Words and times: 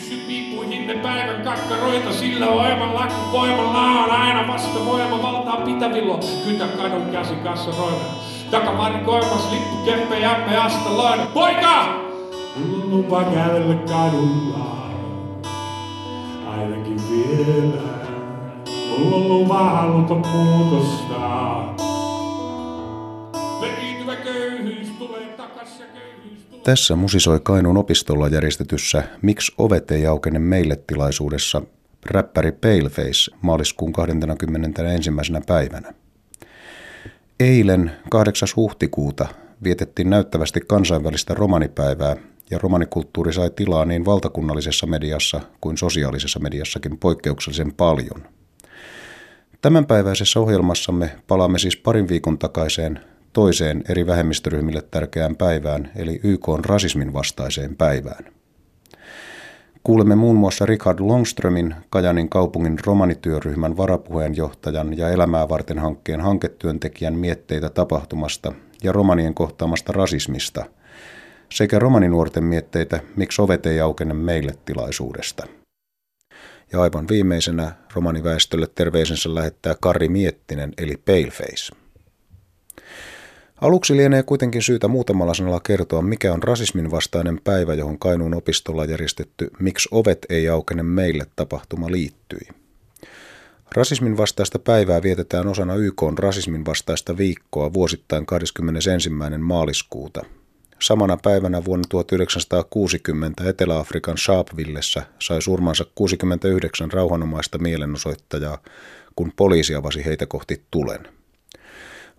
Pysy 0.00 0.16
piippuihin 0.16 0.86
ne 0.86 0.94
päivän 0.94 1.42
kakkaroita, 1.42 2.12
sillä 2.12 2.46
voimalla 2.46 3.06
kun 3.06 3.32
voimalla 3.32 3.78
on 3.80 4.10
aina 4.10 4.48
vasta 4.48 4.84
voima 4.84 5.22
valtaa 5.22 5.56
pitävillo. 5.56 6.20
Kytä 6.44 6.64
kadun 6.66 7.06
käsi 7.12 7.34
kassaroina. 7.34 8.04
Takavarikoimas 8.50 9.52
lippu 9.52 9.76
keppe 9.84 10.18
jäppe 10.18 10.56
astaloina. 10.56 11.26
Poika! 11.26 11.84
On 12.56 12.90
lupa 12.90 13.24
kävellä 13.24 13.74
kadulla. 13.74 14.76
Ainakin 16.50 17.00
vielä. 17.10 17.82
Mulla 18.88 19.16
on 19.16 19.28
lupa 19.28 19.58
haluta 19.58 20.14
muutosta. 20.14 21.79
Tässä 26.64 26.96
musisoi 26.96 27.40
Kainuun 27.42 27.76
opistolla 27.76 28.28
järjestetyssä 28.28 29.02
Miksi 29.22 29.52
ovet 29.58 29.90
ei 29.90 30.06
aukene 30.06 30.38
meille 30.38 30.76
tilaisuudessa 30.86 31.62
räppäri 32.06 32.52
Paleface 32.52 33.36
maaliskuun 33.42 33.92
21. 33.92 35.10
päivänä. 35.46 35.94
Eilen 37.40 37.92
8. 38.10 38.48
huhtikuuta 38.56 39.28
vietettiin 39.62 40.10
näyttävästi 40.10 40.60
kansainvälistä 40.60 41.34
romanipäivää 41.34 42.16
ja 42.50 42.58
romanikulttuuri 42.58 43.32
sai 43.32 43.50
tilaa 43.50 43.84
niin 43.84 44.04
valtakunnallisessa 44.04 44.86
mediassa 44.86 45.40
kuin 45.60 45.76
sosiaalisessa 45.76 46.40
mediassakin 46.40 46.98
poikkeuksellisen 46.98 47.72
paljon. 47.72 48.26
Tämänpäiväisessä 49.62 50.40
ohjelmassamme 50.40 51.10
palaamme 51.26 51.58
siis 51.58 51.76
parin 51.76 52.08
viikon 52.08 52.38
takaiseen 52.38 53.00
toiseen 53.32 53.84
eri 53.88 54.06
vähemmistöryhmille 54.06 54.82
tärkeään 54.90 55.36
päivään, 55.36 55.90
eli 55.96 56.20
YK 56.22 56.48
on 56.48 56.64
rasismin 56.64 57.12
vastaiseen 57.12 57.76
päivään. 57.76 58.24
Kuulemme 59.82 60.14
muun 60.14 60.36
muassa 60.36 60.66
Richard 60.66 60.98
Longströmin, 61.00 61.74
Kajanin 61.90 62.28
kaupungin 62.28 62.78
romanityöryhmän 62.86 63.76
varapuheenjohtajan 63.76 64.98
ja 64.98 65.08
Elämää 65.08 65.48
varten 65.48 65.78
hankkeen 65.78 66.20
hanketyöntekijän 66.20 67.14
mietteitä 67.14 67.70
tapahtumasta 67.70 68.52
ja 68.82 68.92
romanien 68.92 69.34
kohtaamasta 69.34 69.92
rasismista– 69.92 70.64
sekä 71.54 71.78
romaninuorten 71.78 72.44
mietteitä, 72.44 73.00
miksi 73.16 73.42
ovet 73.42 73.66
ei 73.66 73.80
aukene 73.80 74.14
meille 74.14 74.54
tilaisuudesta. 74.64 75.46
Ja 76.72 76.82
aivan 76.82 77.08
viimeisenä 77.08 77.72
romaniväestölle 77.94 78.66
terveisensä 78.74 79.34
lähettää 79.34 79.74
Kari 79.80 80.08
Miettinen 80.08 80.72
eli 80.78 80.96
Paleface. 80.96 81.79
Aluksi 83.60 83.96
lienee 83.96 84.22
kuitenkin 84.22 84.62
syytä 84.62 84.88
muutamalla 84.88 85.34
sanalla 85.34 85.60
kertoa, 85.60 86.02
mikä 86.02 86.32
on 86.32 86.42
rasismin 86.42 86.90
vastainen 86.90 87.40
päivä, 87.44 87.74
johon 87.74 87.98
Kainuun 87.98 88.34
opistolla 88.34 88.84
järjestetty 88.84 89.50
Miksi 89.58 89.88
ovet 89.92 90.26
ei 90.28 90.48
aukene 90.48 90.82
meille 90.82 91.26
tapahtuma 91.36 91.90
liittyi. 91.90 92.48
Rasismin 93.76 94.16
vastaista 94.16 94.58
päivää 94.58 95.02
vietetään 95.02 95.48
osana 95.48 95.74
YK 95.74 96.02
on 96.02 96.18
rasismin 96.18 96.66
vastaista 96.66 97.16
viikkoa 97.16 97.72
vuosittain 97.72 98.26
21. 98.26 99.10
maaliskuuta– 99.38 100.22
Samana 100.82 101.16
päivänä 101.22 101.64
vuonna 101.64 101.84
1960 101.88 103.48
Etelä-Afrikan 103.48 104.18
Sharpevillessä 104.18 105.02
sai 105.22 105.42
surmansa 105.42 105.84
69 105.94 106.92
rauhanomaista 106.92 107.58
mielenosoittajaa, 107.58 108.58
kun 109.16 109.32
poliisi 109.36 109.74
avasi 109.74 110.04
heitä 110.04 110.26
kohti 110.26 110.62
tulen. 110.70 111.19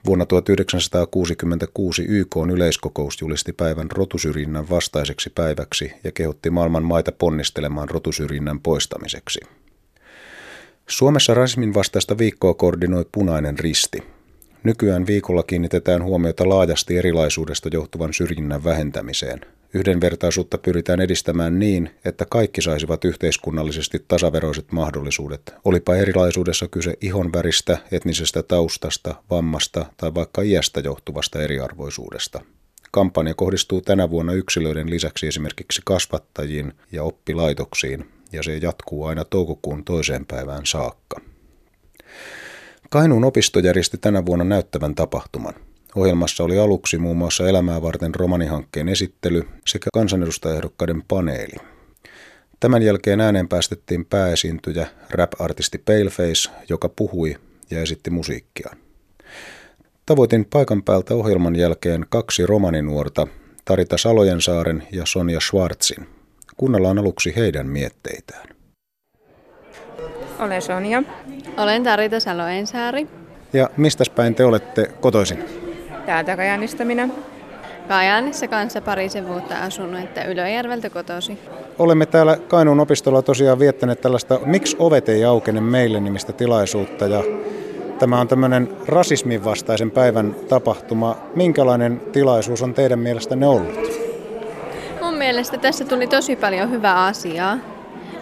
Vuonna 0.06 0.26
1966 0.26 2.06
YK 2.08 2.36
yleiskokous 2.52 3.22
julisti 3.22 3.54
päivän 3.54 3.92
rotusyrjinnän 3.92 4.70
vastaiseksi 4.70 5.30
päiväksi 5.30 5.94
ja 6.04 6.12
kehotti 6.12 6.50
maailman 6.50 6.84
maita 6.84 7.12
ponnistelemaan 7.12 7.90
rotusyrjinnän 7.90 8.60
poistamiseksi. 8.60 9.40
Suomessa 10.88 11.34
rasismin 11.34 11.74
vastaista 11.74 12.18
viikkoa 12.18 12.54
koordinoi 12.54 13.06
Punainen 13.12 13.60
Risti– 13.60 14.04
Nykyään 14.64 15.08
viikolla 15.08 15.44
kiinnitetään 15.44 16.04
huomiota 16.04 16.50
laajasti 16.50 16.98
erilaisuudesta 16.98 17.70
johtuvan 17.74 18.14
syrjinnän 18.14 18.64
vähentämiseen. 18.64 19.42
Yhdenvertaisuutta 19.74 20.58
pyritään 20.58 21.02
edistämään 21.02 21.60
niin, 21.60 21.90
että 22.06 22.26
kaikki 22.26 22.62
saisivat 22.62 23.06
yhteiskunnallisesti 23.06 24.06
tasaveroiset 24.08 24.72
mahdollisuudet, 24.72 25.54
olipa 25.66 25.96
erilaisuudessa 25.96 26.68
kyse 26.68 26.94
ihonväristä, 27.02 27.78
etnisestä 27.92 28.44
taustasta, 28.44 29.16
vammasta 29.30 29.86
tai 29.98 30.14
vaikka 30.14 30.42
iästä 30.42 30.80
johtuvasta 30.80 31.42
eriarvoisuudesta. 31.42 32.42
Kampanja 32.92 33.34
kohdistuu 33.34 33.82
tänä 33.82 34.10
vuonna 34.10 34.34
yksilöiden 34.34 34.90
lisäksi 34.90 35.28
esimerkiksi 35.28 35.82
kasvattajiin 35.86 36.74
ja 36.92 37.04
oppilaitoksiin, 37.04 38.10
ja 38.32 38.44
se 38.44 38.58
jatkuu 38.58 39.06
aina 39.06 39.26
toukokuun 39.26 39.84
toiseen 39.84 40.26
päivään 40.26 40.66
saakka. 40.66 41.22
Kainuun 42.90 43.24
opisto 43.24 43.60
järjesti 43.60 43.98
tänä 43.98 44.26
vuonna 44.26 44.46
näyttävän 44.46 44.96
tapahtuman. 44.96 45.54
Ohjelmassa 45.96 46.44
oli 46.44 46.60
aluksi 46.60 46.98
muun 46.98 47.18
muassa 47.18 47.48
Elämää 47.48 47.82
varten 47.82 48.16
romanihankkeen 48.16 48.90
esittely 48.90 49.44
sekä 49.68 49.90
kansanedustajaehdokkaiden 49.94 51.04
paneeli. 51.08 51.56
Tämän 52.60 52.84
jälkeen 52.84 53.22
ääneen 53.22 53.48
päästettiin 53.48 54.06
pääesiintyjä 54.06 54.88
rap-artisti 55.10 55.78
Paleface, 55.78 56.50
joka 56.70 56.90
puhui 56.90 57.36
ja 57.72 57.82
esitti 57.82 58.10
musiikkia. 58.10 58.70
Tavoitin 60.06 60.46
paikan 60.46 60.84
päältä 60.84 61.14
ohjelman 61.14 61.56
jälkeen 61.56 62.06
kaksi 62.10 62.46
romaninuorta, 62.46 63.28
Tarita 63.66 63.98
Salojensaaren 63.98 64.88
ja 64.92 65.06
Sonja 65.06 65.40
Schwarzin. 65.40 66.08
Kuunnellaan 66.58 66.98
aluksi 66.98 67.34
heidän 67.36 67.68
mietteitään. 67.68 68.48
Olen 70.40 70.62
Sonja. 70.62 71.04
Olen 71.58 71.84
Tarita 71.84 72.20
Saloensaari. 72.20 73.08
Ja 73.54 73.70
mistä 73.78 74.04
päin 74.16 74.36
te 74.36 74.46
olette 74.46 74.92
kotoisin? 75.02 75.61
Täältä 76.06 76.36
Kajaanista 76.36 76.86
minä. 76.86 77.10
Kajaanissa 77.88 78.48
kanssa 78.48 78.82
parisen 78.82 79.28
vuotta 79.28 79.56
asunut, 79.58 80.00
että 80.00 80.24
Ylöjärveltä 80.24 80.90
kotosi. 80.90 81.40
Olemme 81.80 82.06
täällä 82.06 82.38
Kainuun 82.48 82.80
opistolla 82.80 83.22
tosiaan 83.22 83.60
viettäneet 83.60 84.02
tällaista 84.02 84.40
Miksi 84.46 84.76
ovet 84.80 85.10
ei 85.10 85.26
aukene 85.26 85.62
meille 85.62 86.00
nimistä 86.00 86.34
tilaisuutta 86.34 87.08
ja 87.08 87.24
Tämä 88.02 88.20
on 88.20 88.28
tämmöinen 88.28 88.70
rasismin 88.88 89.44
vastaisen 89.44 89.92
päivän 89.92 90.36
tapahtuma. 90.50 91.18
Minkälainen 91.36 92.02
tilaisuus 92.12 92.62
on 92.62 92.74
teidän 92.74 93.00
mielestänne 93.00 93.48
ollut? 93.48 93.80
Mun 95.02 95.14
mielestä 95.14 95.58
tässä 95.58 95.86
tuli 95.86 96.08
tosi 96.08 96.36
paljon 96.36 96.72
hyvää 96.72 97.06
asiaa. 97.06 97.58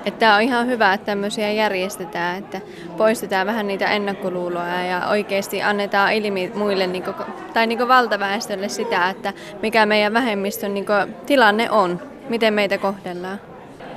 Että 0.09 0.36
on 0.36 0.42
ihan 0.42 0.68
hyvä, 0.68 0.94
että 0.94 1.06
tämmöisiä 1.06 1.52
järjestetään, 1.52 2.38
että 2.38 2.62
poistetaan 2.97 3.47
vähän 3.47 3.68
niitä 3.68 3.86
ennakkoluuloja 3.86 4.86
ja 4.86 5.08
oikeasti 5.09 5.62
annetaan 5.62 6.14
ilmi 6.14 6.52
muille 6.56 6.88
niin 6.88 7.03
kuin, 7.03 7.16
tai 7.53 7.68
niin 7.68 7.78
kuin 7.78 7.88
valtaväestölle 7.88 8.70
sitä, 8.70 9.09
että 9.09 9.34
mikä 9.62 9.86
meidän 9.86 10.14
vähemmistön 10.14 10.74
niin 10.74 10.86
kuin, 10.86 11.16
tilanne 11.25 11.72
on, 11.72 12.02
miten 12.30 12.53
meitä 12.53 12.78
kohdellaan. 12.78 13.40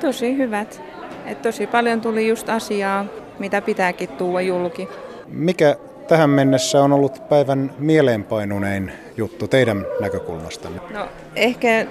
Tosi 0.01 0.37
hyvät. 0.37 0.83
Et 1.27 1.43
tosi 1.43 1.67
paljon 1.67 2.01
tuli 2.01 2.29
just 2.29 2.49
asiaa, 2.49 3.05
mitä 3.39 3.63
pitääkin 3.63 4.09
tuua 4.09 4.41
julki. 4.41 4.89
Mikä 5.27 5.77
tähän 6.09 6.31
mennessä 6.31 6.83
on 6.83 6.93
ollut 6.93 7.29
päivän 7.29 7.73
mieleenpainunein 7.79 8.93
juttu 9.17 9.49
teidän 9.49 9.87
näkökulmastanne? 10.01 10.81
No 10.91 11.09
ehkä 11.37 11.87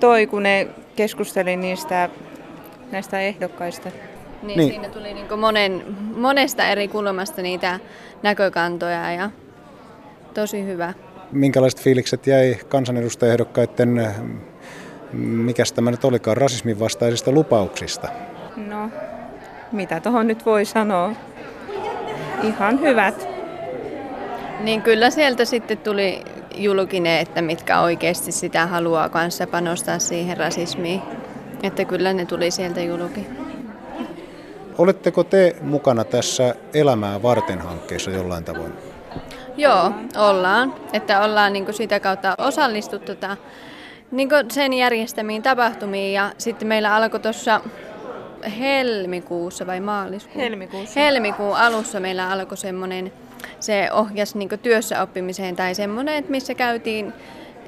toi, 0.00 0.26
kun 0.26 0.42
ne 0.42 0.68
keskusteli 0.96 1.56
niistä 1.56 2.08
näistä 2.92 3.20
ehdokkaista. 3.20 3.90
Niin, 4.42 4.58
niin. 4.58 4.70
siinä 4.70 4.88
tuli 4.88 5.14
niin 5.14 5.38
monen, 5.38 5.84
monesta 6.16 6.68
eri 6.68 6.88
kulmasta 6.88 7.42
niitä 7.42 7.80
näkökantoja 8.22 9.12
ja 9.12 9.30
tosi 10.34 10.64
hyvä. 10.66 10.94
Minkälaiset 11.32 11.80
fiilikset 11.80 12.26
jäi 12.26 12.56
kansanedustajaehdokkaiden, 12.68 14.14
mikä 15.12 15.62
tämä 15.74 15.90
nyt 15.90 16.04
olikaan, 16.04 16.36
rasismin 16.36 16.80
vastaisista 16.80 17.32
lupauksista? 17.32 18.08
No, 18.56 18.90
mitä 19.72 20.00
tuohon 20.00 20.26
nyt 20.26 20.46
voi 20.46 20.64
sanoa? 20.64 21.12
Ihan 22.42 22.80
hyvät. 22.80 23.28
Niin 24.60 24.82
kyllä 24.82 25.10
sieltä 25.10 25.44
sitten 25.44 25.78
tuli 25.78 26.22
julkinen, 26.54 27.18
että 27.20 27.42
mitkä 27.42 27.80
oikeasti 27.80 28.32
sitä 28.32 28.66
haluaa 28.66 29.08
kanssa 29.08 29.46
panostaa 29.46 29.98
siihen 29.98 30.36
rasismiin. 30.36 31.02
Että 31.62 31.84
kyllä 31.84 32.12
ne 32.12 32.24
tuli 32.24 32.50
sieltä 32.50 32.80
julki. 32.80 33.26
Oletteko 34.78 35.24
te 35.24 35.56
mukana 35.60 36.04
tässä 36.04 36.54
Elämää 36.74 37.22
varten 37.22 37.60
hankkeessa 37.60 38.10
jollain 38.10 38.44
tavoin? 38.44 38.72
Joo, 39.56 39.92
ollaan. 40.16 40.74
Että 40.92 41.20
ollaan 41.20 41.52
niin 41.52 41.74
sitä 41.74 42.00
kautta 42.00 42.34
osallistuttu 42.38 43.06
tota, 43.14 43.36
niin 44.10 44.28
sen 44.50 44.72
järjestämiin 44.72 45.42
tapahtumiin 45.42 46.12
ja 46.12 46.32
sitten 46.38 46.68
meillä 46.68 46.94
alkoi 46.94 47.20
tuossa 47.20 47.60
helmikuussa 48.58 49.66
vai 49.66 49.80
maaliskuussa? 49.80 50.40
Helmikuussa. 50.40 51.00
Helmikuun 51.00 51.56
alussa 51.56 52.00
meillä 52.00 52.30
alkoi 52.30 52.56
semmoinen, 52.56 53.12
se 53.60 53.88
ohjas 53.92 54.34
niin 54.34 54.48
työssä 54.62 55.02
oppimiseen 55.02 55.56
tai 55.56 55.74
semmoinen, 55.74 56.14
että 56.14 56.30
missä 56.30 56.54
käytiin 56.54 57.12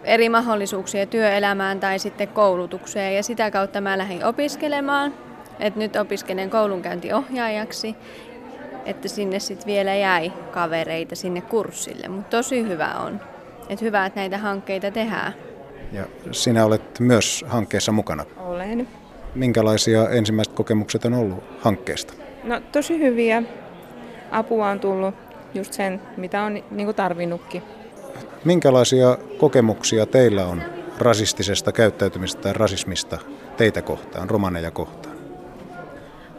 eri 0.04 0.28
mahdollisuuksia 0.28 1.06
työelämään 1.06 1.80
tai 1.80 1.98
sitten 1.98 2.28
koulutukseen 2.28 3.16
ja 3.16 3.22
sitä 3.22 3.50
kautta 3.50 3.80
mä 3.80 3.98
lähdin 3.98 4.24
opiskelemaan 4.24 5.14
että 5.60 5.80
nyt 5.80 5.96
opiskelen 5.96 6.50
koulunkäyntiohjaajaksi, 6.50 7.96
että 8.86 9.08
sinne 9.08 9.38
sitten 9.38 9.66
vielä 9.66 9.94
jäi 9.94 10.32
kavereita 10.50 11.16
sinne 11.16 11.40
kurssille, 11.40 12.08
mutta 12.08 12.36
tosi 12.36 12.62
hyvä 12.62 12.94
on. 12.94 13.20
Että 13.68 13.84
hyvä, 13.84 14.06
että 14.06 14.20
näitä 14.20 14.38
hankkeita 14.38 14.90
tehdään. 14.90 15.34
Ja 15.92 16.06
sinä 16.30 16.64
olet 16.64 17.00
myös 17.00 17.44
hankkeessa 17.48 17.92
mukana. 17.92 18.24
Olen. 18.36 18.88
Minkälaisia 19.34 20.08
ensimmäiset 20.08 20.54
kokemukset 20.54 21.04
on 21.04 21.14
ollut 21.14 21.44
hankkeesta? 21.60 22.14
No 22.44 22.60
tosi 22.72 22.98
hyviä. 22.98 23.42
Apua 24.30 24.68
on 24.68 24.80
tullut 24.80 25.14
just 25.54 25.72
sen, 25.72 26.02
mitä 26.16 26.42
on 26.42 26.64
niin 26.70 26.94
tarvinnutkin. 26.94 27.62
Minkälaisia 28.44 29.18
kokemuksia 29.38 30.06
teillä 30.06 30.46
on 30.46 30.62
rasistisesta 30.98 31.72
käyttäytymistä 31.72 32.42
tai 32.42 32.52
rasismista 32.52 33.18
teitä 33.56 33.82
kohtaan, 33.82 34.30
romaneja 34.30 34.70
kohtaan? 34.70 35.14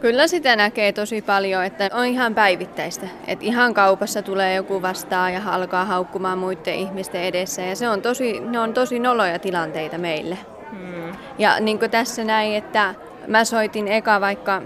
Kyllä 0.00 0.26
sitä 0.26 0.56
näkee 0.56 0.92
tosi 0.92 1.22
paljon, 1.22 1.64
että 1.64 1.90
on 1.92 2.06
ihan 2.06 2.34
päivittäistä. 2.34 3.08
Että 3.26 3.44
ihan 3.44 3.74
kaupassa 3.74 4.22
tulee 4.22 4.54
joku 4.54 4.82
vastaan 4.82 5.34
ja 5.34 5.40
alkaa 5.46 5.84
haukkumaan 5.84 6.38
muiden 6.38 6.74
ihmisten 6.74 7.22
edessä. 7.22 7.62
Ja 7.62 7.76
se 7.76 7.88
on 7.88 8.02
tosi, 8.02 8.40
ne 8.40 8.58
on 8.58 8.74
tosi 8.74 8.98
noloja 8.98 9.38
tilanteita 9.38 9.98
meille. 9.98 10.38
Hmm. 10.70 11.12
Ja 11.38 11.60
niin 11.60 11.78
kuin 11.78 11.90
tässä 11.90 12.24
näin, 12.24 12.54
että 12.54 12.94
mä 13.26 13.44
soitin 13.44 13.88
eka 13.88 14.20
vaikka 14.20 14.62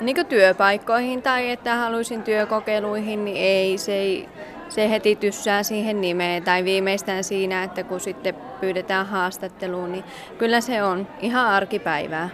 niin 0.00 0.26
työpaikkoihin 0.26 1.22
tai 1.22 1.50
että 1.50 1.76
haluaisin 1.76 2.22
työkokeiluihin, 2.22 3.24
niin 3.24 3.36
ei, 3.36 3.78
se 3.78 3.92
ei, 3.92 4.28
se 4.70 4.90
heti 4.90 5.16
tyssää 5.16 5.62
siihen 5.62 6.00
nimeen 6.00 6.42
tai 6.42 6.64
viimeistään 6.64 7.24
siinä, 7.24 7.62
että 7.62 7.84
kun 7.84 8.00
sitten 8.00 8.34
pyydetään 8.60 9.06
haastatteluun, 9.06 9.92
niin 9.92 10.04
kyllä 10.38 10.60
se 10.60 10.82
on 10.82 11.06
ihan 11.20 11.46
arkipäivää. 11.46 12.28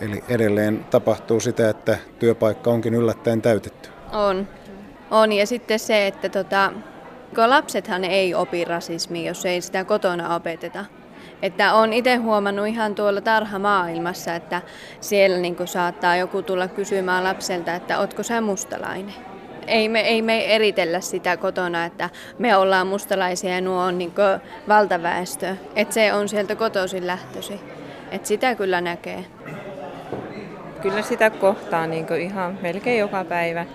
Eli 0.00 0.24
edelleen 0.28 0.86
tapahtuu 0.90 1.40
sitä, 1.40 1.70
että 1.70 1.98
työpaikka 2.18 2.70
onkin 2.70 2.94
yllättäen 2.94 3.42
täytetty. 3.42 3.88
On. 4.12 4.48
On 5.10 5.32
ja 5.32 5.46
sitten 5.46 5.78
se, 5.78 6.06
että 6.06 6.28
tota, 6.28 6.72
kun 7.34 7.50
lapsethan 7.50 8.04
ei 8.04 8.34
opi 8.34 8.64
rasismia, 8.64 9.30
jos 9.30 9.46
ei 9.46 9.60
sitä 9.60 9.84
kotona 9.84 10.34
opeteta. 10.34 10.84
Että 11.42 11.74
on 11.74 11.92
itse 11.92 12.16
huomannut 12.16 12.66
ihan 12.66 12.94
tuolla 12.94 13.20
tarhamaailmassa, 13.20 14.34
että 14.34 14.62
siellä 15.00 15.38
niin 15.38 15.56
saattaa 15.64 16.16
joku 16.16 16.42
tulla 16.42 16.68
kysymään 16.68 17.24
lapselta, 17.24 17.74
että 17.74 17.98
ootko 17.98 18.22
sä 18.22 18.40
mustalainen. 18.40 19.14
Ei 19.68 19.88
me, 19.88 20.00
ei 20.00 20.22
me 20.22 20.54
eritellä 20.54 21.00
sitä 21.00 21.36
kotona, 21.36 21.84
että 21.84 22.10
me 22.38 22.56
ollaan 22.56 22.86
mustalaisia 22.86 23.54
ja 23.54 23.60
nuo 23.60 23.80
on 23.80 23.98
niin 23.98 24.12
valtaväestö. 24.68 25.56
Että 25.76 25.94
se 25.94 26.12
on 26.12 26.28
sieltä 26.28 26.56
kotoisin 26.56 27.06
lähtösi. 27.06 27.60
Että 28.10 28.28
sitä 28.28 28.54
kyllä 28.54 28.80
näkee. 28.80 29.24
Kyllä 30.82 31.02
sitä 31.02 31.30
kohtaa 31.30 31.86
niin 31.86 32.06
ihan 32.20 32.58
melkein 32.62 32.98
joka 32.98 33.24
päivä. 33.24 33.66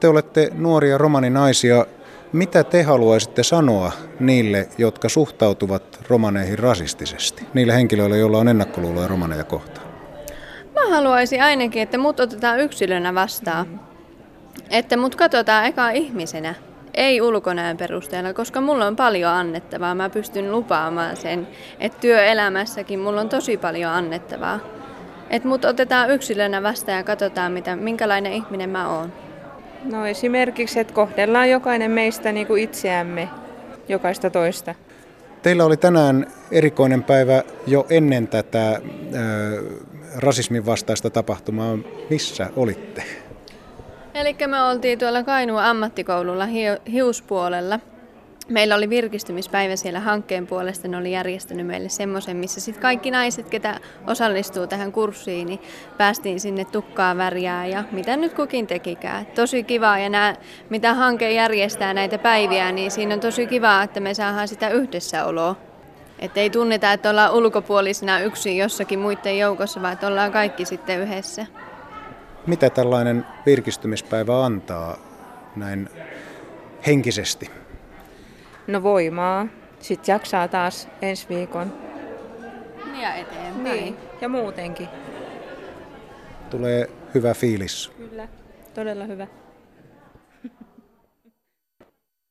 Te 0.00 0.08
olette 0.08 0.50
nuoria 0.54 0.98
romaninaisia 0.98 1.86
mitä 2.34 2.64
te 2.64 2.82
haluaisitte 2.82 3.42
sanoa 3.42 3.92
niille, 4.20 4.68
jotka 4.78 5.08
suhtautuvat 5.08 6.00
romaneihin 6.08 6.58
rasistisesti? 6.58 7.46
Niille 7.54 7.74
henkilöille, 7.74 8.18
joilla 8.18 8.38
on 8.38 8.48
ennakkoluuloja 8.48 9.08
romaneja 9.08 9.44
kohtaan? 9.44 9.86
Mä 10.74 10.96
haluaisin 10.96 11.42
ainakin, 11.42 11.82
että 11.82 11.98
mut 11.98 12.20
otetaan 12.20 12.60
yksilönä 12.60 13.14
vastaan. 13.14 13.66
Mm. 13.66 13.93
Että 14.70 14.96
mut 14.96 15.14
katsotaan 15.14 15.66
eka 15.66 15.90
ihmisenä, 15.90 16.54
ei 16.94 17.20
ulkonäön 17.20 17.76
perusteella, 17.76 18.32
koska 18.32 18.60
mulla 18.60 18.86
on 18.86 18.96
paljon 18.96 19.32
annettavaa. 19.32 19.94
Mä 19.94 20.10
pystyn 20.10 20.52
lupaamaan 20.52 21.16
sen, 21.16 21.48
että 21.80 22.00
työelämässäkin 22.00 23.00
mulla 23.00 23.20
on 23.20 23.28
tosi 23.28 23.56
paljon 23.56 23.92
annettavaa. 23.92 24.60
Että 25.30 25.48
mut 25.48 25.64
otetaan 25.64 26.10
yksilönä 26.10 26.62
vastaan 26.62 26.98
ja 26.98 27.04
katsotaan, 27.04 27.52
mitä, 27.52 27.76
minkälainen 27.76 28.32
ihminen 28.32 28.70
mä 28.70 28.88
oon. 28.88 29.12
No 29.84 30.06
esimerkiksi, 30.06 30.80
että 30.80 30.94
kohdellaan 30.94 31.50
jokainen 31.50 31.90
meistä 31.90 32.32
niin 32.32 32.46
kuin 32.46 32.62
itseämme, 32.62 33.28
jokaista 33.88 34.30
toista. 34.30 34.74
Teillä 35.42 35.64
oli 35.64 35.76
tänään 35.76 36.26
erikoinen 36.50 37.02
päivä 37.02 37.42
jo 37.66 37.86
ennen 37.90 38.28
tätä 38.28 38.60
ää, 38.60 38.80
rasismin 40.16 40.66
vastaista 40.66 41.10
tapahtumaa. 41.10 41.78
Missä 42.10 42.50
olitte? 42.56 43.02
Eli 44.14 44.36
me 44.46 44.62
oltiin 44.62 44.98
tuolla 44.98 45.22
Kainuun 45.22 45.62
ammattikoululla 45.62 46.46
hiuspuolella 46.92 47.80
Meillä 48.48 48.74
oli 48.74 48.90
virkistymispäivä 48.90 49.76
siellä 49.76 50.00
hankkeen 50.00 50.46
puolesta, 50.46 50.88
ne 50.88 50.96
oli 50.96 51.12
järjestänyt 51.12 51.66
meille 51.66 51.88
semmoisen, 51.88 52.36
missä 52.36 52.60
sitten 52.60 52.82
kaikki 52.82 53.10
naiset, 53.10 53.48
ketä 53.48 53.80
osallistuu 54.06 54.66
tähän 54.66 54.92
kurssiin, 54.92 55.46
niin 55.46 55.60
päästiin 55.98 56.40
sinne 56.40 56.64
tukkaa 56.64 57.16
värjää 57.16 57.66
ja 57.66 57.84
mitä 57.92 58.16
nyt 58.16 58.34
kukin 58.34 58.66
tekikään. 58.66 59.26
Tosi 59.26 59.62
kiva 59.62 59.98
ja 59.98 60.08
nämä, 60.08 60.36
mitä 60.70 60.94
hanke 60.94 61.32
järjestää 61.32 61.94
näitä 61.94 62.18
päiviä, 62.18 62.72
niin 62.72 62.90
siinä 62.90 63.14
on 63.14 63.20
tosi 63.20 63.46
kiva, 63.46 63.82
että 63.82 64.00
me 64.00 64.14
saadaan 64.14 64.48
sitä 64.48 64.68
yhdessäoloa. 64.68 65.56
Että 66.18 66.40
ei 66.40 66.50
tunneta, 66.50 66.92
että 66.92 67.10
ollaan 67.10 67.34
ulkopuolisena 67.34 68.20
yksin 68.20 68.56
jossakin 68.56 68.98
muiden 68.98 69.38
joukossa, 69.38 69.82
vaan 69.82 69.92
että 69.92 70.06
ollaan 70.06 70.32
kaikki 70.32 70.64
sitten 70.64 71.00
yhdessä. 71.00 71.46
Mitä 72.46 72.70
tällainen 72.70 73.26
virkistymispäivä 73.46 74.44
antaa 74.44 74.98
näin 75.56 75.88
henkisesti? 76.86 77.50
No 78.66 78.82
voimaa. 78.82 79.46
Sitten 79.80 80.12
jaksaa 80.12 80.48
taas 80.48 80.88
ensi 81.02 81.26
viikon. 81.28 81.72
Ja 83.00 83.14
eteenpäin. 83.14 83.64
Niin, 83.64 83.96
ja 84.20 84.28
muutenkin. 84.28 84.88
Tulee 86.50 86.90
hyvä 87.14 87.34
fiilis. 87.34 87.92
Kyllä, 87.96 88.28
todella 88.74 89.04
hyvä. 89.04 89.26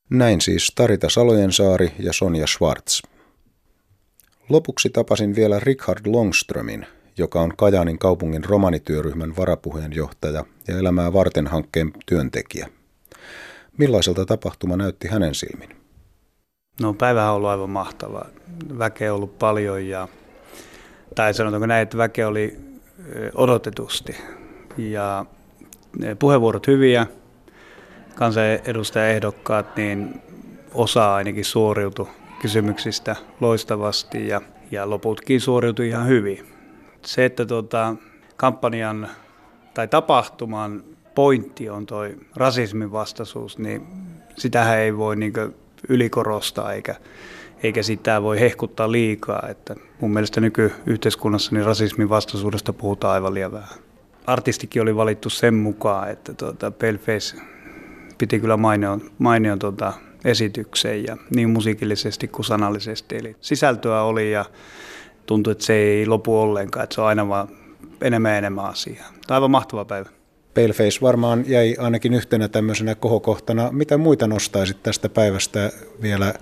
Näin 0.09 0.41
siis 0.41 0.71
Tarita 0.75 1.09
Salojensaari 1.09 1.91
ja 1.99 2.13
Sonja 2.13 2.47
Schwartz. 2.47 3.01
Lopuksi 4.49 4.89
tapasin 4.89 5.35
vielä 5.35 5.59
Richard 5.59 5.99
Longströmin, 6.05 6.85
joka 7.17 7.41
on 7.41 7.53
Kajaanin 7.57 7.99
kaupungin 7.99 8.43
romanityöryhmän 8.43 9.35
varapuheenjohtaja 9.35 10.45
ja 10.67 10.77
Elämää 10.77 11.13
varten 11.13 11.47
hankkeen 11.47 11.93
työntekijä. 12.05 12.69
Millaiselta 13.77 14.25
tapahtuma 14.25 14.77
näytti 14.77 15.07
hänen 15.07 15.35
silmin? 15.35 15.69
No 16.81 16.93
päivä 16.93 17.29
on 17.29 17.35
ollut 17.35 17.49
aivan 17.49 17.69
mahtava. 17.69 18.25
Väkeä 18.77 19.11
on 19.11 19.15
ollut 19.15 19.39
paljon 19.39 19.87
ja, 19.87 20.07
tai 21.15 21.33
sanotaanko 21.33 21.65
näin, 21.65 21.83
että 21.83 21.97
väkeä 21.97 22.27
oli 22.27 22.57
odotetusti. 23.35 24.15
Ja 24.77 25.25
puheenvuorot 26.19 26.67
hyviä, 26.67 27.07
kansanedustajaehdokkaat, 28.15 29.75
niin 29.75 30.21
osa 30.73 31.15
ainakin 31.15 31.45
suoriutui 31.45 32.07
kysymyksistä 32.41 33.15
loistavasti 33.39 34.27
ja, 34.27 34.41
ja 34.71 34.89
loputkin 34.89 35.41
suoriutui 35.41 35.87
ihan 35.87 36.07
hyvin. 36.07 36.52
Se, 37.05 37.25
että 37.25 37.45
tuota, 37.45 37.95
kampanjan 38.37 39.09
tai 39.73 39.87
tapahtuman 39.87 40.83
pointti 41.15 41.69
on 41.69 41.85
toi 41.85 42.17
rasismin 42.35 42.91
vastaisuus, 42.91 43.57
niin 43.57 43.87
sitähän 44.37 44.77
ei 44.77 44.97
voi 44.97 45.15
niin 45.15 45.33
ylikorostaa 45.89 46.73
eikä, 46.73 46.95
eikä 47.63 47.83
sitä 47.83 48.21
voi 48.21 48.39
hehkuttaa 48.39 48.91
liikaa. 48.91 49.47
Että 49.49 49.75
mun 50.01 50.13
mielestä 50.13 50.41
nykyyhteiskunnassa 50.41 51.55
niin 51.55 51.65
rasismin 51.65 52.09
vastaisuudesta 52.09 52.73
puhutaan 52.73 53.13
aivan 53.13 53.33
liian 53.33 53.51
vähän. 53.51 53.79
Artistikin 54.27 54.81
oli 54.81 54.95
valittu 54.95 55.29
sen 55.29 55.53
mukaan, 55.53 56.09
että 56.09 56.33
tuota, 56.33 56.71
Paleface 56.71 57.37
piti 58.17 58.39
kyllä 58.39 58.57
mainion, 58.57 59.01
mainion 59.17 59.59
tuota, 59.59 59.93
esityksen 60.25 61.03
ja 61.03 61.17
niin 61.35 61.49
musiikillisesti 61.49 62.27
kuin 62.27 62.45
sanallisesti. 62.45 63.17
Eli 63.17 63.35
sisältöä 63.41 64.01
oli 64.01 64.31
ja 64.31 64.45
tuntui, 65.25 65.51
että 65.51 65.65
se 65.65 65.73
ei 65.73 66.05
lopu 66.05 66.39
ollenkaan, 66.39 66.83
että 66.83 66.93
se 66.93 67.01
on 67.01 67.07
aina 67.07 67.27
vaan 67.27 67.47
enemmän 68.01 68.31
ja 68.31 68.37
enemmän 68.37 68.65
asiaa. 68.65 69.07
Tämä 69.09 69.19
on 69.29 69.35
aivan 69.35 69.51
mahtava 69.51 69.85
päivä. 69.85 70.09
Paleface 70.53 71.01
varmaan 71.01 71.43
jäi 71.47 71.75
ainakin 71.79 72.13
yhtenä 72.13 72.47
tämmöisenä 72.47 72.95
kohokohtana. 72.95 73.71
Mitä 73.71 73.97
muita 73.97 74.27
nostaisit 74.27 74.83
tästä 74.83 75.09
päivästä 75.09 75.71
vielä 76.01 76.33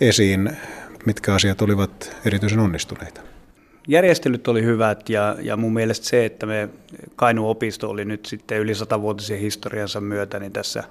esiin? 0.00 0.56
Mitkä 1.06 1.34
asiat 1.34 1.62
olivat 1.62 2.16
erityisen 2.26 2.58
onnistuneita? 2.58 3.20
Järjestelyt 3.88 4.48
oli 4.48 4.62
hyvät 4.62 5.08
ja, 5.08 5.36
ja 5.40 5.56
mun 5.56 5.72
mielestä 5.72 6.06
se, 6.06 6.24
että 6.24 6.46
me 6.46 6.68
Kainuun 7.16 7.50
opisto 7.50 7.90
oli 7.90 8.04
nyt 8.04 8.26
sitten 8.26 8.58
yli 8.58 8.74
satavuotisen 8.74 9.38
historiansa 9.38 10.00
myötä 10.00 10.40
niin 10.40 10.52
tässä 10.52 10.84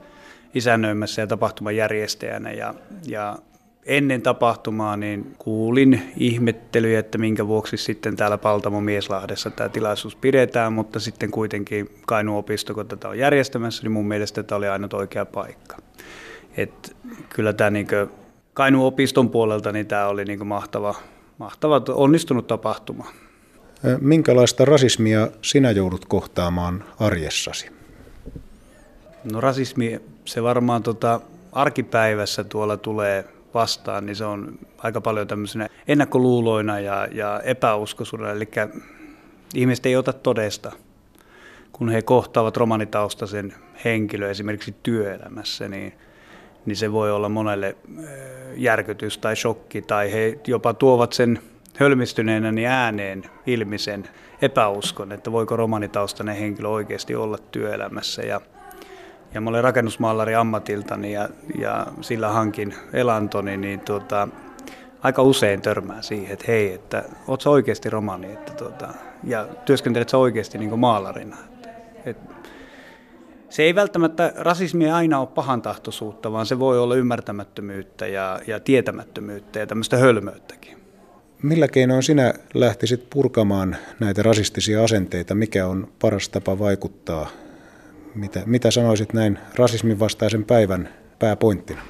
isännöimässä 0.54 1.22
ja 1.22 1.28
tapahtuman 1.28 1.76
järjestäjänä 1.76 2.52
ja, 2.52 2.74
ja 3.08 3.38
ennen 3.86 4.22
tapahtumaa 4.22 4.98
niin 4.98 5.36
kuulin 5.38 6.02
ihmettelyjä, 6.18 7.00
että 7.00 7.18
minkä 7.18 7.48
vuoksi 7.48 7.78
sitten 7.78 8.16
täällä 8.16 8.38
Paltamo 8.38 8.82
Mieslahdessa 8.82 9.50
tämä 9.50 9.70
tilaisuus 9.70 10.16
pidetään, 10.16 10.74
mutta 10.74 11.00
sitten 11.00 11.32
kuitenkin 11.32 11.90
Kainuun 12.06 12.40
opisto, 12.40 12.74
kun 12.74 12.88
tätä 12.88 13.10
on 13.10 13.18
järjestämässä, 13.18 13.84
niin 13.84 13.92
mun 13.92 14.08
mielestä 14.08 14.44
tämä 14.44 14.58
oli 14.58 14.68
aina 14.68 14.90
oikea 14.94 15.26
paikka. 15.26 15.78
Et 16.58 16.96
kyllä 17.30 17.54
tämä 17.54 17.70
niin 17.70 17.88
Kainuun 18.54 18.88
opiston 18.88 19.30
puolelta 19.30 19.72
niin 19.72 19.88
tämä 19.88 20.08
oli 20.08 20.26
niin 20.26 20.48
mahtava, 20.48 20.96
mahtava, 21.38 21.82
onnistunut 21.90 22.48
tapahtuma. 22.48 23.08
Minkälaista 24.02 24.66
rasismia 24.66 25.28
sinä 25.42 25.72
joudut 25.72 26.06
kohtaamaan 26.06 26.84
arjessasi? 27.00 27.70
No 29.32 29.42
rasismi, 29.42 30.02
se 30.26 30.44
varmaan 30.44 30.84
tota, 30.84 31.22
arkipäivässä 31.52 32.44
tuolla 32.44 32.78
tulee 32.78 33.26
vastaan, 33.54 34.06
niin 34.06 34.16
se 34.16 34.26
on 34.26 34.60
aika 34.78 35.02
paljon 35.02 35.28
tämmöisenä 35.28 35.68
ennakkoluuloina 35.88 36.80
ja, 36.80 37.08
ja 37.12 37.42
epäuskoisuudella, 37.44 38.32
eli 38.32 38.50
ihmiset 39.56 39.86
ei 39.86 39.96
ota 39.96 40.14
todesta, 40.14 40.72
kun 41.72 41.90
he 41.90 42.02
kohtaavat 42.02 42.58
romanitaustaisen 42.58 43.54
henkilö 43.86 44.30
esimerkiksi 44.30 44.76
työelämässä, 44.84 45.68
niin, 45.68 45.94
niin 46.66 46.76
se 46.76 46.92
voi 46.92 47.12
olla 47.12 47.30
monelle 47.30 47.76
järkytys 48.56 49.18
tai 49.18 49.36
shokki, 49.36 49.82
tai 49.82 50.12
he 50.12 50.40
jopa 50.48 50.74
tuovat 50.74 51.14
sen 51.14 51.40
hölmistyneenä 51.78 52.52
niin 52.52 52.68
ääneen 52.68 53.24
ilmi 53.46 53.78
sen 53.78 54.10
epäuskon, 54.42 55.12
että 55.12 55.32
voiko 55.32 55.56
romanitaustainen 55.56 56.36
henkilö 56.36 56.68
oikeasti 56.68 57.16
olla 57.16 57.38
työelämässä. 57.38 58.22
Ja, 58.22 58.42
ja 59.34 59.42
mä 59.42 59.50
olen 59.50 59.64
rakennusmaalari 59.64 60.36
ammatiltani 60.36 61.14
ja, 61.14 61.30
ja 61.60 61.88
sillä 62.02 62.30
hankin 62.30 62.74
elantoni, 62.94 63.58
niin 63.58 63.80
tuota, 63.80 64.28
aika 65.04 65.22
usein 65.22 65.62
törmää 65.62 66.02
siihen, 66.02 66.34
että 66.34 66.46
hei, 66.48 66.74
että 66.74 67.04
oot 67.28 67.42
sä 67.42 67.50
oikeasti 67.50 67.90
romani, 67.90 68.34
että 68.34 68.54
tuota, 68.54 68.88
ja 69.24 69.48
työskentelet 69.66 70.10
sä 70.10 70.18
oikeasti 70.18 70.58
niin 70.58 70.80
maalarina. 70.80 71.38
Että, 71.46 71.70
että 72.06 72.34
se 73.50 73.64
ei 73.64 73.76
välttämättä, 73.76 74.34
rasismi 74.36 74.86
ei 74.86 74.92
aina 74.92 75.20
ole 75.20 75.28
pahantahtoisuutta, 75.28 76.32
vaan 76.32 76.46
se 76.46 76.60
voi 76.60 76.80
olla 76.80 76.96
ymmärtämättömyyttä 76.96 78.08
ja, 78.08 78.40
ja 78.48 78.60
tietämättömyyttä 78.60 79.60
ja 79.60 79.68
tämmöistä 79.68 79.98
hölmöyttäkin. 79.98 80.78
Millä 81.44 81.68
keinoin 81.68 82.04
sinä 82.04 82.34
lähtisit 82.54 83.10
purkamaan 83.10 83.76
näitä 84.00 84.24
rasistisia 84.24 84.84
asenteita? 84.84 85.36
Mikä 85.36 85.68
on 85.68 85.88
paras 86.00 86.30
tapa 86.30 86.60
vaikuttaa? 86.60 87.30
Mitä, 88.16 88.44
mitä 88.46 88.72
sanoisit 88.72 89.14
näin 89.14 89.40
rasismin 89.56 90.00
vastaisen 90.00 90.46
päivän 90.46 90.90
pääpointtina? 91.20 91.82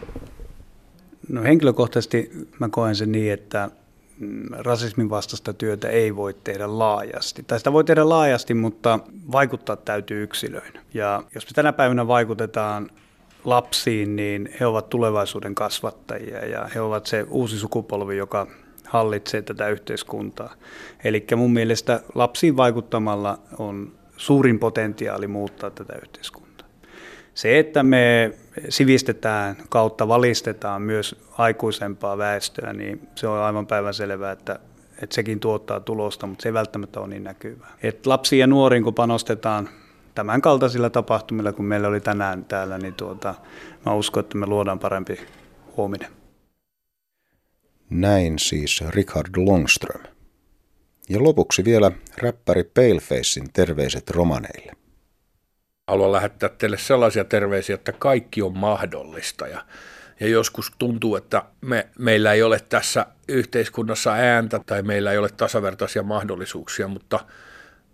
No 1.29 1.43
henkilökohtaisesti 1.43 2.31
mä 2.59 2.69
koen 2.69 2.95
sen 2.95 3.11
niin, 3.11 3.33
että 3.33 3.69
mm, 4.19 4.43
rasismin 4.51 5.09
vastaista 5.09 5.53
työtä 5.53 5.89
ei 5.89 6.15
voi 6.15 6.33
tehdä 6.43 6.79
laajasti. 6.79 7.43
Tai 7.43 7.59
sitä 7.59 7.73
voi 7.73 7.83
tehdä 7.83 8.09
laajasti, 8.09 8.53
mutta 8.53 8.99
vaikuttaa 9.31 9.75
täytyy 9.75 10.23
yksilöin. 10.23 10.73
Ja 10.93 11.23
jos 11.35 11.45
me 11.45 11.51
tänä 11.55 11.73
päivänä 11.73 12.07
vaikutetaan 12.07 12.89
lapsiin, 13.45 14.15
niin 14.15 14.49
he 14.59 14.65
ovat 14.65 14.89
tulevaisuuden 14.89 15.55
kasvattajia 15.55 16.45
ja 16.45 16.69
he 16.75 16.81
ovat 16.81 17.05
se 17.05 17.25
uusi 17.29 17.59
sukupolvi, 17.59 18.17
joka 18.17 18.47
hallitsee 18.87 19.41
tätä 19.41 19.69
yhteiskuntaa. 19.69 20.53
Eli 21.03 21.25
mun 21.35 21.53
mielestä 21.53 22.01
lapsiin 22.15 22.57
vaikuttamalla 22.57 23.39
on 23.57 24.00
suurin 24.21 24.59
potentiaali 24.59 25.27
muuttaa 25.27 25.69
tätä 25.69 25.93
yhteiskuntaa. 26.03 26.67
Se, 27.33 27.59
että 27.59 27.83
me 27.83 28.31
sivistetään 28.69 29.55
kautta 29.69 30.07
valistetaan 30.07 30.81
myös 30.81 31.15
aikuisempaa 31.37 32.17
väestöä, 32.17 32.73
niin 32.73 33.07
se 33.15 33.27
on 33.27 33.39
aivan 33.39 33.67
päivänselvää, 33.67 34.31
että, 34.31 34.59
että 35.01 35.15
sekin 35.15 35.39
tuottaa 35.39 35.79
tulosta, 35.79 36.27
mutta 36.27 36.43
se 36.43 36.49
ei 36.49 36.53
välttämättä 36.53 36.99
ole 36.99 37.07
niin 37.07 37.23
näkyvää. 37.23 37.77
Et 37.83 38.05
lapsiin 38.05 38.39
ja 38.39 38.47
nuoriin, 38.47 38.83
kun 38.83 38.93
panostetaan 38.93 39.69
tämän 40.15 40.41
kaltaisilla 40.41 40.89
tapahtumilla, 40.89 41.53
kun 41.53 41.65
meillä 41.65 41.87
oli 41.87 42.01
tänään 42.01 42.45
täällä, 42.45 42.77
niin 42.77 42.93
tuota, 42.93 43.35
mä 43.85 43.93
uskon, 43.93 44.21
että 44.21 44.37
me 44.37 44.45
luodaan 44.45 44.79
parempi 44.79 45.19
huominen. 45.77 46.09
Näin 47.89 48.39
siis 48.39 48.83
Richard 48.89 49.29
Longström. 49.37 50.10
Ja 51.09 51.23
lopuksi 51.23 51.65
vielä 51.65 51.91
räppäri 52.17 52.63
Palefacein 52.63 53.53
terveiset 53.53 54.09
romaneille. 54.09 54.71
Haluan 55.87 56.11
lähettää 56.11 56.49
teille 56.49 56.77
sellaisia 56.77 57.23
terveisiä, 57.23 57.75
että 57.75 57.91
kaikki 57.91 58.41
on 58.41 58.57
mahdollista 58.57 59.47
ja, 59.47 59.65
ja 60.19 60.27
joskus 60.27 60.71
tuntuu, 60.77 61.15
että 61.15 61.43
me, 61.61 61.87
meillä 61.99 62.33
ei 62.33 62.43
ole 62.43 62.59
tässä 62.69 63.05
yhteiskunnassa 63.27 64.13
ääntä 64.13 64.59
tai 64.65 64.81
meillä 64.81 65.11
ei 65.11 65.17
ole 65.17 65.29
tasavertaisia 65.29 66.03
mahdollisuuksia, 66.03 66.87
mutta 66.87 67.19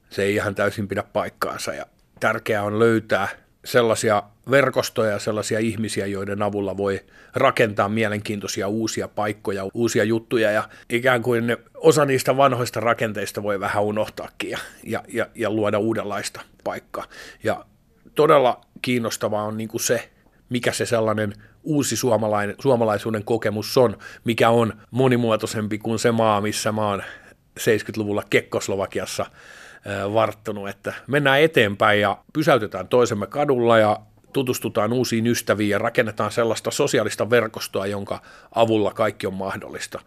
se 0.10 0.24
ei 0.24 0.36
ihan 0.36 0.56
täysin 0.56 0.88
pidä 0.88 1.04
paikkaansa 1.04 1.74
ja 1.74 1.86
tärkeää 2.20 2.64
on 2.64 2.80
löytää 2.80 3.47
sellaisia 3.68 4.24
verkostoja 4.52 5.12
ja 5.12 5.20
sellaisia 5.20 5.60
ihmisiä, 5.60 6.06
joiden 6.06 6.42
avulla 6.42 6.78
voi 6.78 7.06
rakentaa 7.36 7.90
mielenkiintoisia 7.90 8.68
uusia 8.68 9.08
paikkoja, 9.08 9.64
uusia 9.74 10.04
juttuja 10.04 10.52
ja 10.52 10.70
ikään 10.90 11.22
kuin 11.22 11.48
ne, 11.48 11.58
osa 11.76 12.06
niistä 12.06 12.38
vanhoista 12.38 12.80
rakenteista 12.80 13.44
voi 13.44 13.60
vähän 13.60 13.84
unohtaakin 13.84 14.50
ja, 14.50 14.58
ja, 14.84 15.04
ja, 15.08 15.28
ja 15.36 15.50
luoda 15.50 15.80
uudenlaista 15.80 16.42
paikkaa. 16.64 17.06
Ja 17.44 17.66
todella 18.16 18.62
kiinnostavaa 18.82 19.44
on 19.44 19.58
niin 19.58 19.70
kuin 19.70 19.82
se, 19.82 20.10
mikä 20.50 20.72
se 20.72 20.86
sellainen 20.86 21.34
uusi 21.64 21.96
suomalainen, 21.96 22.56
suomalaisuuden 22.60 23.24
kokemus 23.24 23.78
on, 23.78 23.98
mikä 24.24 24.50
on 24.50 24.74
monimuotoisempi 24.92 25.78
kuin 25.78 26.00
se 26.00 26.12
maa, 26.12 26.42
missä 26.42 26.72
mä 26.72 26.90
oon 26.90 27.04
70-luvulla 27.60 28.24
Kekkoslovakiassa 28.30 29.26
varttunut, 30.14 30.70
että 30.70 30.94
mennään 31.08 31.42
eteenpäin 31.42 32.02
ja 32.02 32.18
pysäytetään 32.34 32.88
toisemme 32.88 33.28
kadulla 33.28 33.78
ja 33.78 34.00
tutustutaan 34.34 34.94
uusiin 34.94 35.28
ystäviin 35.28 35.70
ja 35.70 35.78
rakennetaan 35.78 36.32
sellaista 36.32 36.72
sosiaalista 36.72 37.30
verkostoa, 37.30 37.88
jonka 37.88 38.22
avulla 38.56 38.94
kaikki 38.94 39.28
on 39.28 39.34
mahdollista. 39.34 40.00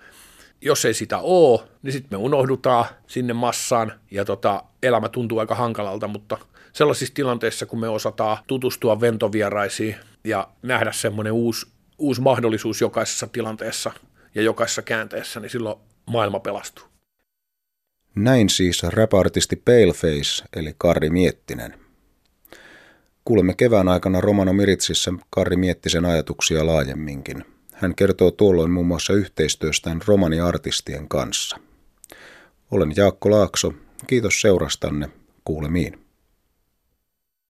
Jos 0.61 0.85
ei 0.85 0.95
sitä 0.95 1.19
ole, 1.19 1.61
niin 1.83 1.93
sitten 1.93 2.19
me 2.19 2.25
unohdutaan 2.25 2.85
sinne 3.07 3.33
massaan 3.33 3.93
ja 4.11 4.25
tota, 4.25 4.63
elämä 4.83 5.09
tuntuu 5.09 5.39
aika 5.39 5.55
hankalalta, 5.55 6.09
mutta 6.09 6.39
sellaisissa 6.73 7.15
tilanteissa, 7.15 7.67
kun 7.67 7.81
me 7.81 7.89
osataan 7.89 8.39
tutustua 8.47 9.01
ventovieraisiin 9.01 9.97
ja 10.25 10.49
nähdä 10.63 10.93
semmoinen 10.93 11.33
uusi, 11.33 11.67
uusi 11.99 12.21
mahdollisuus 12.21 12.81
jokaisessa 12.81 13.27
tilanteessa 13.27 13.93
ja 14.35 14.43
jokaisessa 14.43 14.83
käänteessä, 14.83 15.41
niin 15.41 15.51
silloin 15.51 15.79
maailma 16.07 16.41
pelastuu. 16.41 16.90
Näin 18.15 18.49
siis 18.49 18.83
rapartisti 18.83 19.57
Paleface 19.57 20.45
eli 20.57 20.75
Karri 20.79 21.11
Miettinen. 21.11 21.75
Kuulemme 23.25 23.55
kevään 23.55 23.89
aikana 23.89 24.21
Romano 24.21 24.53
Miritsissä 24.53 25.13
Karri 25.31 25.57
Miettisen 25.57 26.05
ajatuksia 26.05 26.67
laajemminkin. 26.67 27.45
Hän 27.73 27.95
kertoo 27.95 28.31
tuolloin 28.31 28.71
muun 28.71 28.87
muassa 28.87 29.13
yhteistyöstään 29.13 30.01
romaniartistien 30.07 31.09
kanssa. 31.09 31.57
Olen 32.71 32.93
Jaakko 32.97 33.31
Laakso. 33.31 33.73
Kiitos 34.07 34.41
seurastanne. 34.41 35.09
Kuulemiin. 35.45 36.10